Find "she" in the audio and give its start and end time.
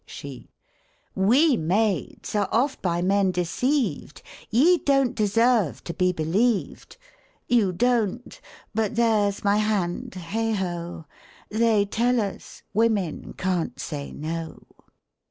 0.07-0.49